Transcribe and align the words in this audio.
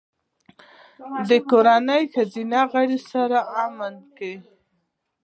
د 1.29 1.31
کورنۍ 1.49 2.03
له 2.05 2.09
ښځینه 2.13 2.59
غړو 2.71 2.99
سره 3.11 3.39
په 3.47 3.51
امن 3.65 3.95
کې. 4.17 4.33